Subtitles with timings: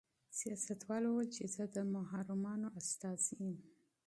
[0.39, 3.57] سیاستوال وویل چې زه د محرومانو استازی یم.